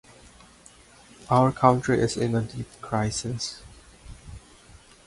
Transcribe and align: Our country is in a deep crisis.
Our 1.29 1.51
country 1.51 1.99
is 1.99 2.17
in 2.17 2.33
a 2.33 2.41
deep 2.41 2.65
crisis. 2.81 3.61